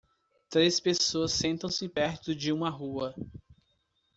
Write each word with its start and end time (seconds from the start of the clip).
Três 0.49 0.79
pessoas 0.79 1.31
sentam-se 1.31 1.87
perto 1.87 2.33
de 2.33 2.51
uma 2.51 2.71
rua. 2.71 3.13